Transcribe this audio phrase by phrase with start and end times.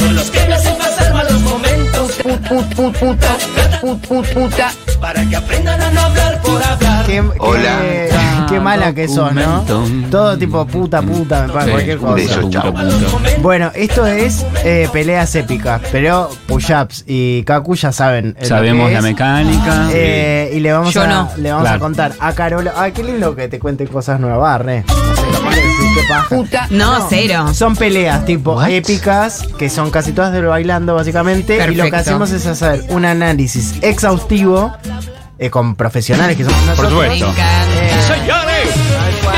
[0.00, 2.12] todos los que me hacen pasar malos momentos.
[2.22, 3.28] Put, put, put, puta,
[3.80, 4.70] put, put, puta.
[5.00, 7.06] Para que aprendan a no hablar por hablar.
[7.06, 7.78] Qué, Hola.
[7.80, 8.10] Qué,
[8.50, 9.64] qué mala que sos, ¿no?
[10.10, 12.50] Todo tipo puta, puta, me pasa Sí, cualquier cosa.
[12.50, 12.74] chao.
[13.40, 18.36] Bueno, esto es eh, peleas épicas, pero push-ups y Kaku ya saben.
[18.38, 19.88] eh, lo Sabemos la mecánica.
[19.92, 21.30] Eh, y le vamos, Yo a, no.
[21.38, 21.80] le vamos a Claro.
[21.80, 22.72] contar a Carola.
[22.76, 24.84] Ay, qué lindo que te cuente cosas nuevas, Barre.
[24.86, 25.22] No sé,
[25.94, 26.66] qué paja.
[26.70, 27.52] No, cero.
[27.54, 28.70] Son peleas tipo What?
[28.70, 31.58] épicas, que son casi todas del bailando básicamente.
[31.70, 34.72] Y lo que hacemos es hacer un análisis exhaustivo
[35.38, 36.92] eh, con profesionales que somos nosotros.
[36.92, 37.26] supuesto.
[39.22, 39.36] Cual.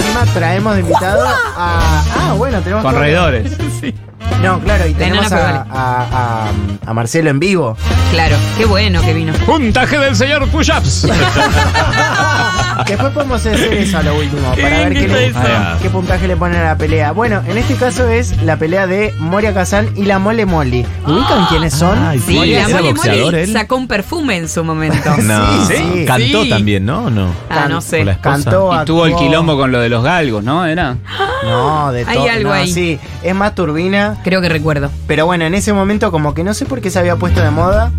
[0.00, 2.02] Encima traemos de invitado a.
[2.14, 2.82] Ah, bueno, tenemos.
[2.82, 3.52] Con todo- reidores.
[4.42, 6.50] No, claro, y tenemos a, a- a-
[6.86, 7.76] a Marcelo en vivo.
[8.12, 9.32] Claro, qué bueno que vino.
[9.44, 11.08] Puntaje del señor Push-Ups.
[12.86, 15.32] Después podemos hacer eso a lo último, para ver qué, le-.
[15.34, 15.76] Ah.
[15.82, 17.10] qué puntaje le ponen a la pelea.
[17.12, 20.86] Bueno, en este caso es la pelea de Moria Kazan y la Mole Molly.
[21.06, 21.98] ¿Ubican quiénes son?
[21.98, 22.92] Ay, Sí, Moria, la ¿era
[23.24, 23.52] Mole él?
[23.52, 24.96] sacó un perfume en su momento.
[25.22, 26.04] No, Sí, sí.
[26.06, 26.50] cantó Sí.
[26.50, 27.06] también, ¿no?
[27.06, 27.28] ¿O no?
[27.50, 28.04] Ah, no sé.
[28.20, 30.64] Cantó, Y tuvo el quilombo con lo de los galgos, ¿no?
[30.66, 30.96] Era.
[31.44, 32.30] No, de Hay todo.
[32.30, 32.70] algo no, ahí.
[32.72, 34.16] Sí, es más turbina.
[34.26, 34.90] Creo que recuerdo.
[35.06, 37.50] Pero bueno, en ese momento como que no sé por qué se había puesto de
[37.50, 37.92] moda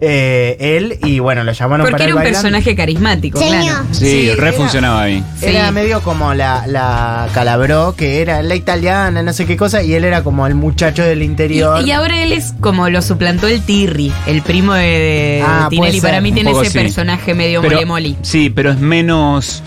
[0.00, 3.84] eh, él y bueno, lo llamaron Porque para era un personaje carismático, claro.
[3.92, 5.24] Sí, re era- funcionaba ahí.
[5.40, 5.72] Era Sí.
[5.72, 10.04] medio como la, la Calabró, que era la italiana, no sé qué cosa, y él
[10.04, 11.80] era como el muchacho del interior.
[11.82, 15.68] Y, y ahora él es como lo suplantó el Tirri, el primo de, de Ah,
[15.70, 16.00] Tinelli.
[16.00, 16.78] Para mí Un tiene ese sí.
[16.78, 18.16] personaje medio Pero- mole moli.
[18.22, 19.62] Sí, pero es menos.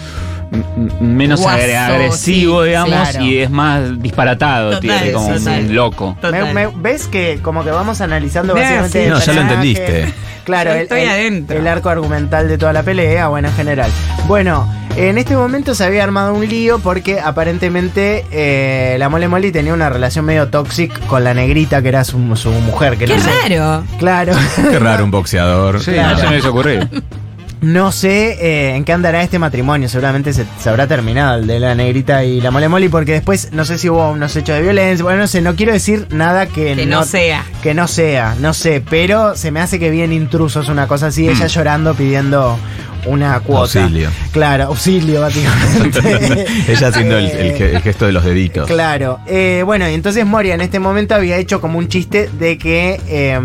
[0.99, 3.25] Menos Guaso, agresivo, sí, digamos, claro.
[3.25, 5.59] y es más disparatado, Total, tiene como total.
[5.65, 6.15] un loco.
[6.15, 6.53] Me- Total.
[6.53, 9.09] me- ¿Ves que como que vamos analizando No, básicamente sí.
[9.09, 10.13] No, ya lo entendiste.
[10.47, 11.57] Claro, el, estoy el- adentro.
[11.59, 13.91] el arco argumental de toda la pelea, bueno, en general.
[14.27, 19.51] Bueno, en este momento se había armado un lío porque aparentemente eh, la Mole Molly
[19.51, 22.95] tenía una relación medio tóxica con la negrita que era su, su mujer.
[22.97, 23.83] Que Qué no sé- raro.
[23.99, 24.33] Claro.
[24.55, 25.81] Qué raro un boxeador.
[25.83, 26.11] Sí, Claro.
[26.11, 26.87] no se me hubiese ocurrido.
[27.61, 29.89] No sé eh, en qué andará este matrimonio.
[29.89, 33.49] Seguramente se, se habrá terminado el de la negrita y la mole moli, porque después
[33.51, 35.03] no sé si hubo unos hechos de violencia.
[35.03, 37.43] Bueno, no sé, no quiero decir nada que, Que no sea.
[37.63, 38.83] Que no sea, no sé.
[38.87, 41.27] Pero se me hace que bien intrusos, una cosa así.
[41.27, 42.59] Ella llorando pidiendo
[43.07, 43.79] una cuota.
[43.81, 44.09] Auxilio.
[44.31, 46.45] Claro, auxilio, básicamente.
[46.67, 48.67] Ella haciendo el, el ge- el gesto de los deditos.
[48.67, 49.19] Claro.
[49.25, 52.99] Eh, bueno, y entonces Moria en este momento había hecho como un chiste de que.
[53.07, 53.39] eh,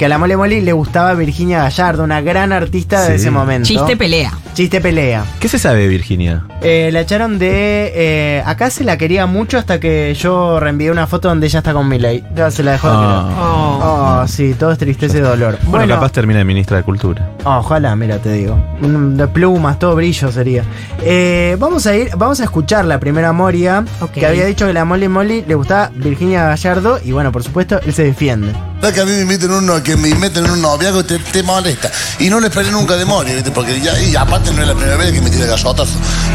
[0.00, 3.12] que a la Mole Moli le gustaba Virginia Gallardo, una gran artista de Sí.
[3.16, 3.68] ese momento.
[3.68, 4.32] Chiste pelea.
[4.54, 5.24] Chiste pelea.
[5.38, 6.44] ¿Qué se sabe de Virginia?
[6.60, 7.92] Eh, la echaron de.
[7.94, 11.72] eh, acá se la quería mucho hasta que yo reenvié una foto donde ella está
[11.72, 12.24] con Miley.
[12.34, 13.24] Ya se la dejó de Ah.
[13.28, 13.38] querer.
[13.40, 14.20] Oh.
[14.22, 15.58] Oh, sí, todo es tristeza y dolor.
[15.64, 17.30] Bueno, capaz termina de ministra de Cultura.
[17.44, 18.56] Oh, ojalá, mira, te digo.
[18.80, 20.64] Mm, De plumas, todo brillo sería.
[21.02, 24.12] Eh, vamos a ir, vamos a escuchar la primera Moria, Ok.
[24.12, 27.80] que había dicho que la Molly Molly le gustaba Virginia Gallardo, y bueno, por supuesto,
[27.86, 28.52] él se defiende.
[28.80, 31.42] ¿Sabes que a mí me inviten uno, que me meten en un noviazgo te, te
[31.42, 31.90] molesta?
[32.18, 33.50] Y no le esperé nunca de morir, ¿viste?
[33.50, 35.88] Porque ya, y aparte no es la primera vez que me tira gallotas.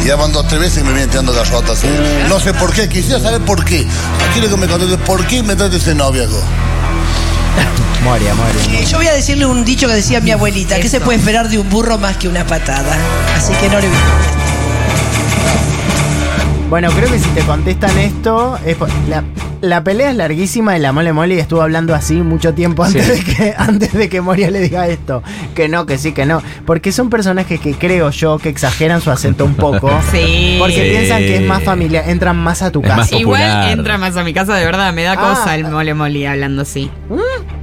[0.04, 1.84] Y ya van dos tres veces y me vienen tirando gallotas.
[1.84, 2.26] ¿eh?
[2.30, 3.86] No sé por qué, quisiera saber por qué.
[4.34, 6.40] Quiero que me conteste por qué me trate ese noviazgo.
[8.04, 8.82] Moria, Moria.
[8.84, 11.58] Yo voy a decirle un dicho que decía mi abuelita, que se puede esperar de
[11.58, 12.96] un burro más que una patada.
[13.36, 14.02] Así que no le voy a
[16.70, 19.24] Bueno, creo que si te contestan esto, es por- la,
[19.62, 23.12] la pelea es larguísima y la Mole Molly estuvo hablando así mucho tiempo antes, Sí.
[23.12, 25.24] de que, antes de que Moria le diga esto.
[25.56, 26.42] Que no, que sí, que no.
[26.66, 29.90] Porque son personajes que creo yo que exageran su acento un poco.
[30.12, 30.58] Sí.
[30.60, 30.90] Porque Sí.
[30.98, 32.98] piensan que es más familiar, entran más a tu Es casa.
[33.02, 35.36] más Igual entra más a mi casa, de verdad, me da Ah.
[35.36, 36.90] cosa el mole moli hablando así.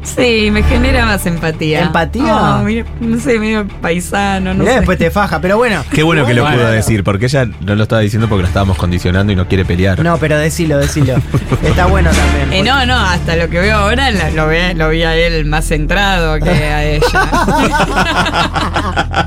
[0.03, 1.83] Sí, me genera más empatía.
[1.83, 2.57] ¿Empatía?
[2.61, 4.79] Oh, mira, no sé, medio paisano, no Mirá, sé.
[4.81, 5.85] después te faja, pero bueno.
[5.93, 6.71] Qué bueno que lo pudo bueno.
[6.71, 10.01] decir, porque ella no lo estaba diciendo porque la estábamos condicionando y no quiere pelear.
[10.01, 11.15] No, pero decilo, decilo.
[11.63, 12.53] Está bueno también.
[12.53, 15.45] Eh, no, no, hasta lo que veo ahora lo, lo ve- lo vi a él
[15.47, 17.03] más centrado que a ella.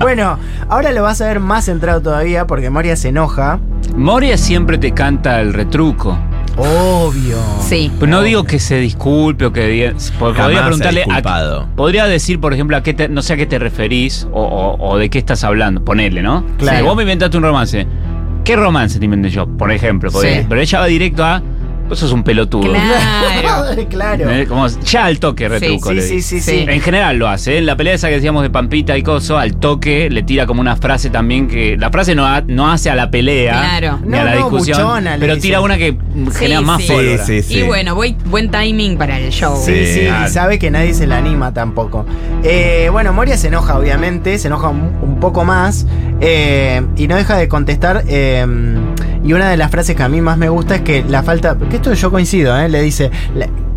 [0.00, 0.38] Bueno,
[0.68, 3.58] ahora lo vas a ver más centrado todavía porque Moria se enoja.
[3.96, 6.16] Moria siempre te canta el retruco.
[6.58, 7.38] Obvio.
[7.60, 7.90] sí.
[8.00, 9.90] Pero no digo que se disculpe o que diga.
[9.90, 11.00] Jamás Podría se ha preguntarle.
[11.04, 11.60] disculpado.
[11.62, 14.42] A, podría decir, por ejemplo, a qué te- no sé a qué te referís o,
[14.42, 15.84] o- o de qué estás hablando.
[15.84, 16.44] Ponerle, ¿no?
[16.58, 16.78] Claro.
[16.78, 17.86] Si vos me inventaste un romance.
[18.44, 19.46] ¿Qué romance te inventé yo?
[19.46, 20.10] Por ejemplo.
[20.10, 20.46] podría- Sí.
[20.48, 21.42] Pero ella va directo a.
[21.88, 22.72] Vos sos un pelotudo.
[22.72, 23.82] Claro.
[23.90, 24.30] claro.
[24.30, 24.46] ¿Eh?
[24.46, 25.88] Como ya al toque retruco.
[25.90, 26.50] Sí, le sí, sí, Sí.
[26.50, 26.64] sí.
[26.68, 27.54] En general lo hace.
[27.54, 27.58] ¿eh?
[27.58, 30.60] En la pelea esa que decíamos de Pampita y Coso, al toque le tira como
[30.60, 31.76] una frase también que.
[31.78, 34.00] La frase no, ha- no hace a la pelea Claro.
[34.04, 34.78] ni No, a la no, discusión.
[34.82, 35.46] buchona, pero dice.
[35.48, 35.96] tira una que
[36.36, 36.82] genera Sí, más
[37.26, 37.40] sí.
[37.48, 39.56] Y bueno, voy, buen timing para el show.
[39.64, 42.04] Sí, sí, y sabe que nadie se la anima tampoco.
[42.44, 45.86] Eh, bueno, Moria se enoja, obviamente, se enoja un, un poco más
[46.20, 48.04] eh, y no deja de contestar.
[49.28, 51.54] Y una de las frases que a mí más me gusta es que la falta.
[51.68, 52.66] Que esto yo coincido, ¿eh?
[52.66, 53.10] Le dice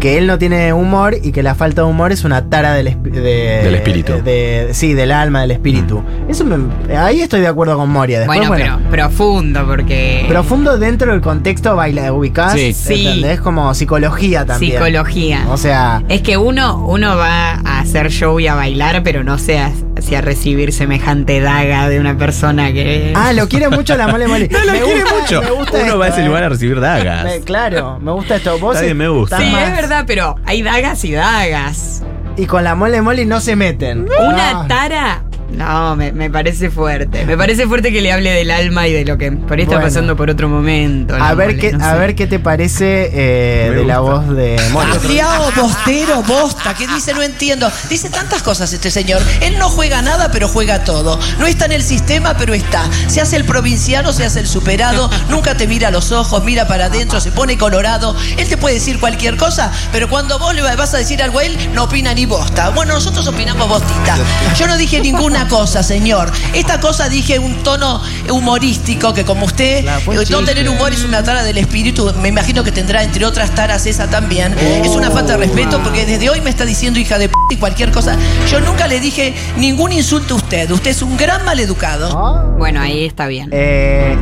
[0.01, 2.88] que él no tiene humor y que la falta de humor es una tara del,
[2.88, 4.13] espi- de- Del espíritu.
[4.24, 6.03] de- sí, del alma, del espíritu.
[6.27, 8.19] Eso me- ahí estoy de acuerdo con Moria.
[8.19, 10.25] Después, bueno, bueno, pero profundo, porque.
[10.27, 12.53] profundo dentro del contexto baila ubicás.
[12.53, 12.74] Sí.
[12.74, 13.06] Sí.
[13.07, 13.39] ¿entendés?
[13.42, 14.74] Como psicología también.
[14.74, 15.45] Psicología.
[15.50, 16.01] O sea.
[16.09, 19.71] Es que uno, uno va a hacer show y a bailar, pero no sé a-
[20.01, 23.13] si a recibir semejante daga de una persona que.
[23.15, 24.50] Ah, lo quiere mucho la mole mole.
[24.51, 25.42] No lo Me quiere gusta- mucho.
[25.44, 26.25] me gusta Uno esto, va a ese eh.
[26.25, 27.24] lugar a recibir dagas.
[27.24, 28.57] Me- claro, me gusta esto.
[28.57, 29.36] Vos Está bien, me gusta.
[29.38, 32.04] estás Sí, más- es verdad, pero hay dagas y dagas.
[32.38, 34.08] Y con la mole mole no se meten.
[34.20, 34.68] Una No.
[34.68, 35.24] tara.
[35.51, 37.25] No, me, me parece fuerte.
[37.25, 39.75] Me parece fuerte que le hable del alma y de lo que por ahí está
[39.75, 39.88] Bueno.
[39.88, 41.15] pasando por otro momento.
[41.15, 42.00] A ver, mole, qué, no a sé.
[42.00, 44.94] ver qué te parece eh, de la voz de Moria.
[44.95, 47.69] Abriao, bostero, bosta, que dice, no entiendo.
[47.89, 49.21] Dice tantas cosas este señor.
[49.42, 51.19] Él no juega nada, pero juega todo.
[51.39, 52.83] No está en el sistema, pero está.
[53.07, 56.68] Se hace el provinciano, se hace el superado, nunca te mira a los ojos, mira
[56.68, 58.15] para adentro, se pone colorado.
[58.38, 61.44] Él te puede decir cualquier cosa, pero cuando vos le vas a decir algo a
[61.44, 62.69] él, no opina ni bosta.
[62.69, 64.15] Bueno, nosotros opinamos bostita.
[64.57, 66.32] Yo no dije ninguna cosa, señor.
[66.54, 71.24] Esta cosa dije un tono humorístico que como usted, eh, no tener humor es una
[71.24, 72.12] tara del espíritu.
[72.22, 74.56] Me imagino que tendrá entre otras taras esa también.
[74.58, 77.58] es una falta de respeto porque desde hoy me está diciendo hija de p y
[77.58, 78.16] cualquier cosa.
[78.50, 80.70] Yo nunca le dije ningún insulto a usted.
[80.72, 82.10] Usted es un gran maleducado.
[82.10, 82.58] ¿No?
[82.58, 83.50] Bueno, ahí está bien.
[83.52, 84.18] Eh,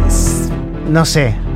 [0.87, 1.48] no sé.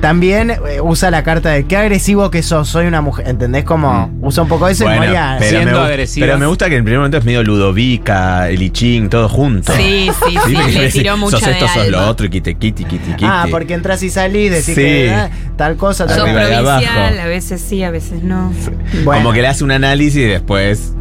[0.00, 3.26] También eh, usa la carta de qué agresivo que sos, soy una mujer.
[3.28, 3.64] ¿Entendés?
[3.64, 5.36] Como usa un poco eso y Bueno, Moria.
[5.40, 8.62] pero, Siendo me, gu- pero me gusta que en primer momento es medio Ludovica, el
[8.62, 9.72] I Ching, todo junto.
[9.72, 12.10] Sí, sí, sí, me le parece, tiró mucho Sos de esto, sos lo alma.
[12.10, 13.24] otro, y quite, quite, quite, quite.
[13.26, 14.74] Ah, porque entras y salís, decís Sí.
[14.76, 17.20] que ah, tal cosa, tal Sos Arriba y provincial, abajo.
[17.22, 18.52] a veces sí, a veces no.
[19.04, 19.22] Bueno.
[19.22, 20.92] Como que le hace un análisis y después.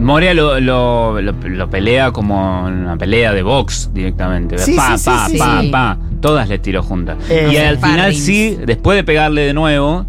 [0.00, 4.58] Moria lo, lo, lo- lo pelea como una pelea de box directamente.
[4.58, 5.98] Sí, pa, sí, pa, sí, pa, pa.
[6.20, 7.16] Todas le tiró juntas.
[7.30, 10.06] Eh, y al final sí, después de pegarle de nuevo,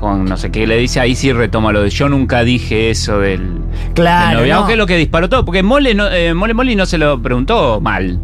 [0.00, 3.18] con no sé qué le dice, ahí sí retoma lo de yo nunca dije eso
[3.20, 3.60] del,
[3.94, 4.66] Claro, del noviazgo, no.
[4.66, 5.44] que es lo que disparó todo.
[5.44, 8.20] Porque Mole, no, eh, Mole Mole no se lo preguntó mal.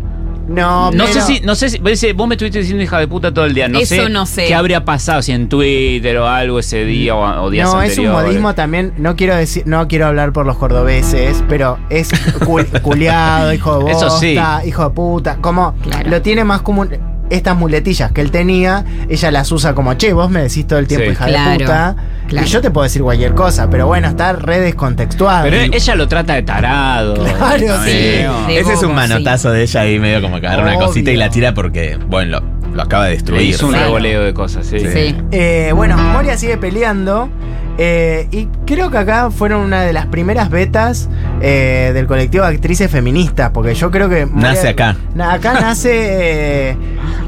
[0.48, 3.32] No, No sé pero- si, no sé si, vos me estuviste diciendo hija de puta
[3.32, 3.68] todo el día.
[3.68, 4.46] No Eso sé, no sé.
[4.46, 7.96] qué habría pasado, si en Twitter o algo ese día o, o días No, es
[7.98, 8.92] un modismo también.
[8.98, 13.84] No quiero decir, no quiero hablar por los cordobeses, pero es cul- culiado, hijo de
[13.84, 14.36] bosta, Eso sí.
[14.66, 15.36] hijo de puta.
[15.40, 16.10] Como Claro.
[16.10, 20.12] lo tiene más como un- estas muletillas que él tenía, ella las usa como, che,
[20.12, 21.12] vos me decís todo el tiempo, Sí.
[21.12, 21.96] hija Claro, de puta.
[22.28, 22.46] claro.
[22.46, 25.44] Y yo te puedo decir cualquier cosa, pero bueno, está re descontextuado.
[25.44, 27.14] Pero Y- ella lo trata de tarado.
[27.42, 28.24] Claro, sí.
[28.50, 30.86] Ese es un manotazo de ella ahí, medio como que agarra una Obvio.
[30.86, 33.42] cosita y la tira porque, bueno, lo, lo acaba de destruir.
[33.42, 34.78] hizo un revoleo de cosas, sí.
[34.80, 35.14] Sí.
[35.32, 37.28] Eh, bueno, Moria sigue peleando.
[37.78, 41.08] Eh, y creo que acá fueron una de las primeras betas
[41.40, 43.50] eh, del colectivo de actrices feministas.
[43.54, 44.26] Porque yo creo que.
[44.32, 44.96] Nace acá.
[45.14, 45.90] Na- acá nace.
[45.92, 46.76] eh,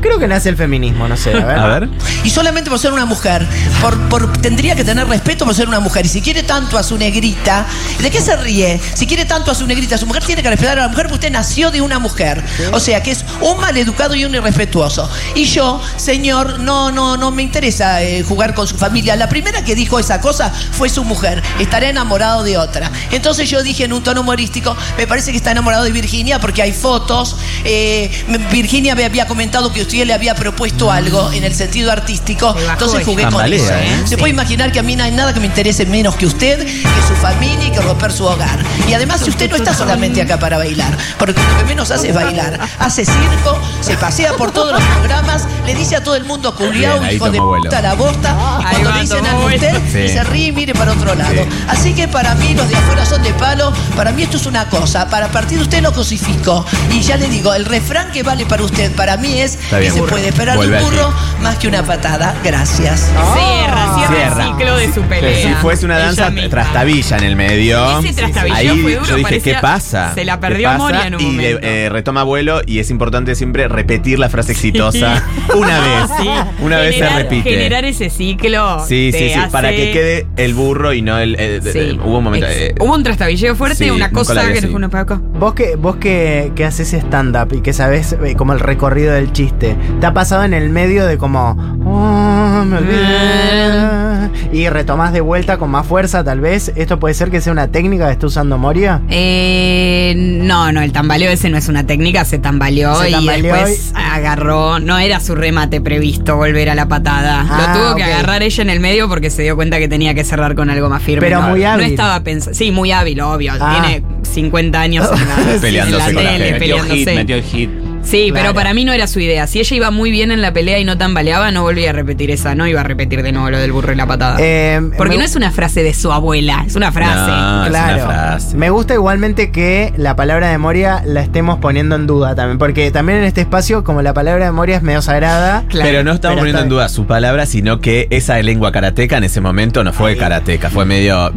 [0.01, 1.33] creo que nace el feminismo, no sé.
[1.35, 1.59] A ver.
[1.59, 1.89] A ver.
[2.25, 3.47] Y solamente por ser una mujer.
[3.81, 6.05] Por, por- tendría que tener respeto por ser una mujer.
[6.07, 7.67] Y si quiere tanto a su negrita,
[8.03, 8.79] ¿de qué se ríe?
[8.95, 11.15] Si quiere tanto a su negrita, su mujer tiene que respetar a la mujer porque
[11.15, 12.43] usted nació de una mujer.
[12.73, 15.09] O sea, que es un maleducado y un irrespetuoso.
[15.35, 19.17] Y yo, señor, no, no, no me interesa eh, jugar con su familia.
[19.17, 20.34] La primera que dijo esa cosa
[20.73, 21.43] fue su mujer.
[21.59, 22.91] Estará enamorado de otra.
[23.11, 26.63] Entonces yo dije en un tono humorístico, me parece que está enamorado de Virginia porque
[26.63, 27.37] hay fotos.
[27.65, 28.11] Eh,
[28.51, 32.55] Virginia me había comentado que usted le había propuesto algo en el sentido artístico.
[32.71, 33.73] Entonces jugué con eso.
[33.75, 34.03] ¿eh?
[34.05, 34.17] Se Sí.
[34.17, 37.03] puede imaginar que a mí no hay nada que me interese menos que usted, que
[37.09, 38.59] su familia y que romper su hogar.
[38.89, 42.09] Y además, si usted no está solamente acá para bailar, porque lo que menos hace
[42.09, 42.59] es bailar.
[42.79, 47.01] Hace circo, se pasea por todos los programas, le dice a todo el mundo culiao,
[47.11, 48.37] hijo de puta la bosta.
[48.61, 49.83] Y cuando le dicen a usted,
[50.25, 51.33] se ríe y mire para otro lado.
[51.35, 51.49] Sí.
[51.69, 54.67] Así que para mí los de afuera son de palo, para mí esto es una
[54.69, 56.65] cosa, para partir de usted lo cosifico.
[56.91, 59.81] Y ya le digo, el refrán que vale para usted, para mí es Está que
[59.83, 60.11] bien, se burro.
[60.13, 61.13] puede esperar Vuelve un burro
[61.43, 62.35] más que una patada.
[62.45, 63.11] Gracias.
[63.11, 64.45] Cierra, cierra, Cierra.
[64.45, 65.49] el ciclo de su pelea.
[65.49, 68.01] Si fuese una danza trastabilla en el medio.
[68.01, 70.13] Ese ahí fue duro, yo dije, parecía- ¿qué pasa?
[70.15, 70.79] se la ¿Qué perdió pasa?
[70.79, 74.53] Moria en un y le, eh, retoma vuelo y es importante siempre repetir la frase
[74.53, 75.23] exitosa
[75.55, 76.11] una vez.
[76.21, 76.29] Sí.
[76.61, 77.51] Una vez se repite.
[77.51, 78.85] Generar ese ciclo.
[78.87, 81.37] Sí, sí, sí, para que quede el burro y no el...
[81.39, 81.99] eh, Sí.
[82.05, 82.47] hubo un momento...
[82.47, 84.67] Ex- eh, Hubo un trastabilleo fuerte, sí, una cosa que así.
[84.67, 85.21] nos uno para acá.
[85.39, 89.33] Vos que, vos que, que haces stand-up y que sabés eh, como el recorrido del
[89.33, 91.51] chiste, ¿te ha pasado en el medio de como,
[91.85, 96.73] oh, me olvidé", y retomás de vuelta con más fuerza tal vez?
[96.77, 99.01] ¿Esto puede ser que sea una técnica que esté usando Moria?
[99.09, 103.55] Eh, no, no, el tambaleo ese no es una técnica, se tambaleó Se y tambaleó
[103.55, 107.47] después agarró, no era su remate previsto volver a la patada.
[107.49, 110.04] Ah, Lo tuvo que agarrar ella en el medio porque se dio cuenta que tenía
[110.13, 111.27] que cerrar con algo más firme.
[111.27, 111.87] Pero no, muy hábil.
[111.87, 113.53] No estaba pensando, sí, muy hábil, obvio.
[113.59, 113.81] Ah.
[113.81, 116.59] Tiene 50 años en la, Peleándose en la con la tele, gente.
[116.59, 117.15] Metió hit, peleándose.
[117.15, 117.71] metió el hit.
[118.05, 118.35] Sí, Claro.
[118.49, 119.47] pero para mí no era su idea.
[119.47, 122.31] Si ella iba muy bien en la pelea y no tambaleaba, no volvía a repetir
[122.31, 122.55] esa.
[122.55, 124.37] No iba a repetir de nuevo lo del burro y la patada.
[124.41, 127.31] Eh, Porque me- no es una frase de su abuela, es una frase.
[127.31, 128.05] No, es una Claro.
[128.07, 128.57] frase.
[128.57, 132.59] Me gusta igualmente que la palabra de Moria la estemos poniendo en duda también.
[132.59, 135.65] Porque también en este espacio, como la palabra de Moria es medio sagrada.
[135.69, 135.89] Claro.
[135.91, 139.17] Pero no estamos Pero poniendo está en duda su palabra, sino que esa lengua karateca
[139.17, 141.33] en ese momento no fue karateca, fue medio.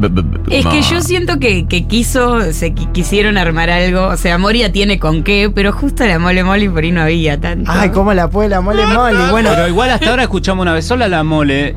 [0.51, 4.07] Es que yo siento que, que quiso, se qui- quisieron armar algo.
[4.07, 7.39] O sea, Moria tiene con qué, pero justo la mole mole por ahí no había
[7.39, 7.71] tanto.
[7.73, 9.29] Ay, cómo la puede la mole mole.
[9.31, 11.75] Bueno, Pero igual hasta ahora escuchamos una vez sola la mole.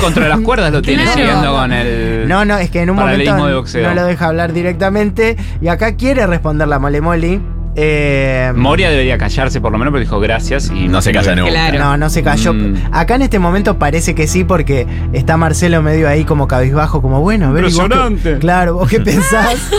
[0.00, 1.18] Contra las cuerdas lo tiene Claro.
[1.18, 2.28] siguiendo con el.
[2.28, 5.36] no, no, es que en un momento no lo deja hablar directamente.
[5.60, 7.40] Y acá quiere responder la mole mole.
[7.76, 11.50] Eh, Moria debería callarse por lo menos, pero dijo gracias y No se calla nunca.
[11.50, 11.78] Claro.
[11.78, 12.52] No, no se cayó.
[12.52, 12.74] Mm.
[12.92, 17.20] Acá en este momento parece que sí, porque está Marcelo medio ahí como cabizbajo, como
[17.20, 18.38] bueno, a ver, ¿y vos qué- Impresionante.
[18.38, 19.70] claro, ¿vos qué pensás?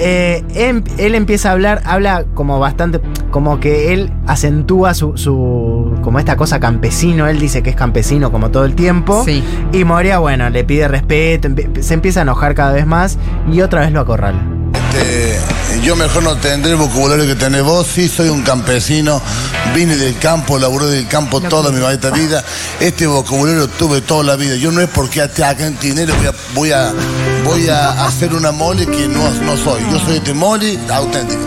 [0.00, 5.96] Eh, em- él empieza a hablar, habla como bastante, como que él acentúa su, su,
[6.02, 9.22] como esta cosa campesino, él dice que es campesino como todo el tiempo.
[9.24, 9.42] Sí.
[9.72, 11.48] Y Moria, bueno, le pide respeto,
[11.80, 13.18] se empieza a enojar cada vez más
[13.50, 14.40] y otra vez lo acorrala.
[15.82, 17.86] Yo mejor no tendré el vocabulario que tenés vos.
[17.86, 19.22] Sí, soy un campesino.
[19.74, 22.44] Vine del campo, laburé del campo toda mi maldita vida.
[22.80, 24.56] Este vocabulario tuve toda la vida.
[24.56, 26.92] Yo no es porque te hagan dinero voy a, voy a,
[27.44, 29.82] voy a hacer una mole que no, no soy.
[29.90, 31.42] Yo soy este mole auténtico.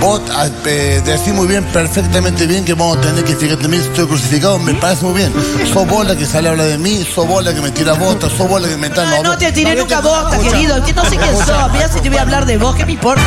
[0.00, 3.78] Vos ah, eh, decís muy bien, perfectamente bien que vamos a tener que fíjate mí,
[3.78, 5.32] estoy crucificado, me parece muy bien.
[5.72, 7.94] Sos vos la que sale a hablar de mí, sos vos la que me tira
[7.94, 10.84] botas, sos vos la que me está No, no te tiré No, nunca escucha, querido.
[10.84, 11.62] Que no sé quién escucha.
[11.62, 11.72] sos.
[11.72, 12.76] Mirá si te voy a hablar de vos.
[12.76, 13.22] ¿Qué me importa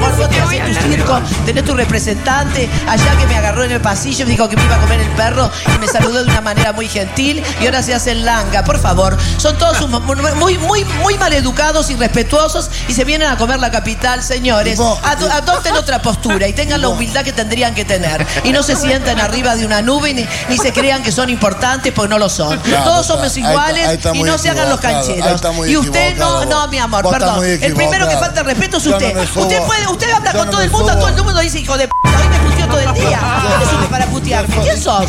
[0.00, 0.16] vos?
[0.16, 4.32] Vos tenés tu circo, tenés tu representante allá que me agarró en el pasillo, me
[4.32, 6.88] dijo que me iba a comer el perro y me saludó de una manera muy
[6.88, 8.64] gentil y ahora se hacen langa.
[8.64, 9.88] Por favor, son todos
[10.36, 14.80] muy, muy, muy maleducados, irrespetuosos y se vienen a comer la capital, señores.
[14.80, 18.26] Adopten otra postura y tengan la humildad que tendrían que tener.
[18.44, 21.92] Y no se sienten arriba de una nube ni, ni se crean que son importantes
[21.92, 22.58] porque no lo son.
[22.60, 25.40] Claro, Todos somos ahí está- iguales ahí está y no se hagan los cancheros.
[25.66, 27.44] Y usted no, no, mi amor, Vos perdón.
[27.44, 29.16] El primero que falta respeto es no usted.
[29.36, 31.86] usted puede, usted habla con no todo el mundo, todo el mundo dice hijo de
[31.88, 31.92] p.
[32.04, 33.20] Hoy me puteó todo el día.
[33.20, 34.56] ¿Quién es usted para putearme?
[34.62, 35.06] ¿Quién sos?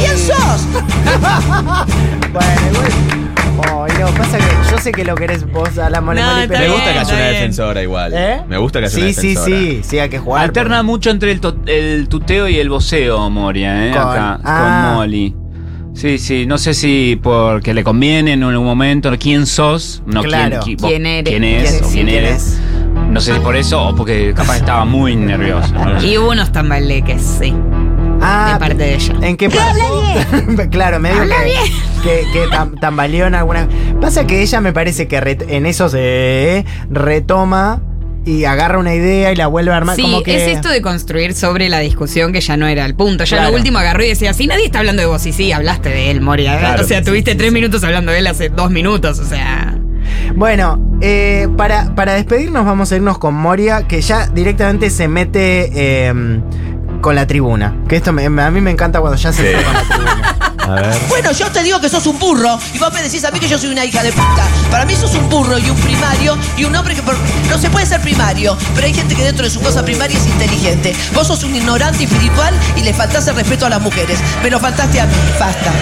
[0.00, 0.62] ¿Quién sos?
[2.30, 2.77] Bueno,
[4.78, 6.60] yo sé que lo querés vos a la mole No, mole, pero.
[6.60, 7.32] Me gusta bien, que haya una bien.
[7.34, 8.12] defensora igual.
[8.14, 8.40] ¿Eh?
[8.48, 9.56] Me gusta que haya sí, una sí, defensora.
[9.60, 10.44] sí, sí, hay que jugar.
[10.44, 13.90] Alterna mucho entre el, tuteo y el voceo, Moria, ¿eh?
[13.92, 14.82] Con- Acá, ah.
[14.90, 15.34] con Molly.
[15.94, 20.60] Sí, sí, no sé si porque le conviene en algún momento quién sos, no Claro.
[20.62, 21.28] quién, qui- vos- ¿Quién eres?
[21.30, 22.42] quién es ¿Quién- o sí, quién quién eres.
[22.42, 22.60] es?
[23.10, 25.72] No sé si por eso o porque capaz estaba muy nervioso.
[25.74, 26.00] ¿no?
[26.04, 27.52] Y hubo unos tambaleques, sí.
[28.20, 29.14] Ah, de parte de ella.
[29.22, 30.68] ¿En qué parte?
[30.70, 31.62] claro, medio que, bien.
[32.02, 33.68] que, que tam- tambaleó en alguna.
[34.00, 35.16] Pasa que ella me parece que
[35.48, 37.82] en eso se retoma
[38.24, 39.96] y agarra una idea y la vuelve a armar.
[39.96, 40.36] Sí, como que...
[40.50, 43.24] es esto de construir sobre la discusión que ya no era el punto.
[43.24, 43.50] Ya Claro.
[43.50, 46.10] lo último agarró y decía, si nadie está hablando de vos, y sí, hablaste de
[46.10, 46.56] él, Moria.
[46.56, 46.58] ¿eh?
[46.58, 46.84] Claro.
[46.84, 49.74] o sea, tuviste tres minutos hablando de él hace dos minutos, o sea.
[50.34, 55.70] Bueno, eh, para, para despedirnos vamos a irnos con Moria, que ya directamente se mete
[55.74, 56.40] eh,
[57.00, 57.76] con la tribuna.
[57.88, 59.48] Que esto me- a mí me encanta cuando ya se Sí.
[59.48, 60.38] mete con la tribuna.
[60.68, 60.98] A ver.
[61.08, 63.48] Bueno, yo te digo que sos un burro y vos me decís a mí que
[63.48, 64.44] yo soy una hija de puta.
[64.70, 67.16] Para mí sos un burro y un primario y un hombre que por-
[67.50, 70.26] no se puede ser primario, pero hay gente que dentro de su cosa primaria es
[70.26, 70.94] inteligente.
[71.14, 74.18] Vos sos un ignorante espiritual y le faltás el respeto a las mujeres.
[74.42, 75.72] Me lo faltaste a mí, basta.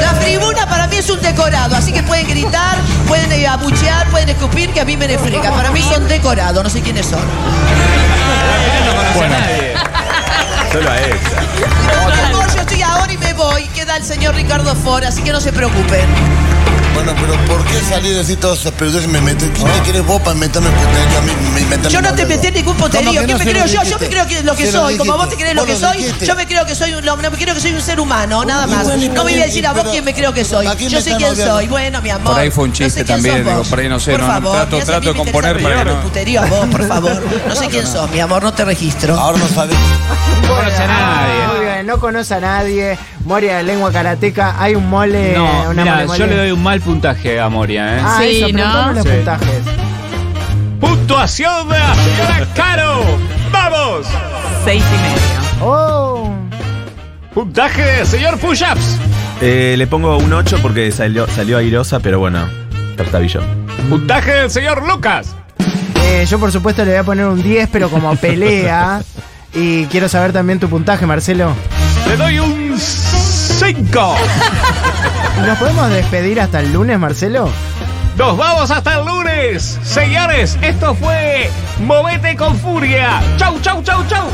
[0.00, 2.76] La tribuna para mí es un decorado, así que pueden gritar,
[3.08, 5.50] pueden eh, abuchear, pueden escupir, que a mí me le frega.
[5.50, 7.20] Para mí son decorados, no sé quiénes son.
[9.14, 9.34] Bueno.
[10.72, 12.17] Solo a ella.
[13.98, 16.06] El señor Ricardo Ford, así que no se preocupen.
[16.94, 19.50] Bueno, pero ¿por qué salir a decir todas esas pelotas y me meten?
[19.52, 21.32] ¿Quién te querés vos para inventarme putería a mí?
[21.54, 23.10] me inventarme Yo no te metí ningún poterío.
[23.10, 23.44] ¿Cómo que ¿Quién no?
[23.44, 23.82] me creo yo?
[23.84, 24.96] Yo me creo que lo que Se lo soy.
[24.96, 27.28] Como vos te crees lo que soy, yo me creo que soy un no, me
[27.30, 28.86] creo que soy un ser humano, nada más.
[28.86, 30.66] No me voy a decir a vos quién me creo que soy.
[30.66, 31.68] ¿a quién Yo sé quién soy.
[31.68, 32.32] Bueno, mi amor.
[32.32, 34.26] Por ahí fue un no sé chiste también, digo, por ahí no sé, Por no,
[34.26, 37.22] no, favor, trato- trato de componer para que no- puterío a vos, por favor.
[37.48, 39.16] No sé quién sos, mi amor, no te registro.
[39.18, 39.76] Ahora no sabes.
[40.42, 41.47] No conoce a nadie.
[41.88, 42.98] No conoce a nadie.
[43.24, 44.62] Moria de lengua karateca.
[44.62, 45.32] Hay un mole.
[45.34, 46.18] No, una mira, mole mole.
[46.18, 48.00] yo le doy un mal puntaje a Moria, ¿eh?
[48.04, 48.52] Ah, Sí, eso, ¿no?
[48.52, 49.10] preguntame los Sí.
[49.10, 49.62] puntajes.
[50.80, 53.00] ¡Puntuación de la señora Caro!
[53.50, 54.06] ¡Vamos!
[54.66, 55.66] Seis y medio.
[55.66, 56.30] Oh.
[57.32, 58.98] Puntaje de señor Pushups.
[59.40, 62.46] Eh, le pongo un 8 porque salió, salió airosa, pero bueno,
[62.96, 63.40] trastabilló.
[63.88, 65.34] Puntaje del señor Lucas.
[66.04, 69.00] Eh, yo por supuesto le voy a poner un 10, pero como pelea.
[69.54, 71.52] Y quiero saber también tu puntaje, Marcelo.
[72.06, 74.16] Le doy un 5.
[75.36, 77.48] ¿Y ¿Nos podemos despedir hasta el lunes, Marcelo?
[78.16, 79.78] Nos vamos hasta el lunes.
[79.84, 81.50] Señores, esto fue
[81.80, 83.20] Movete con Furia.
[83.36, 84.28] Chau, chau, chau, chau.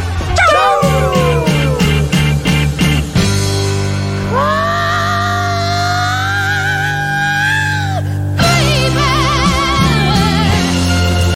[0.51, 1.34] Chau.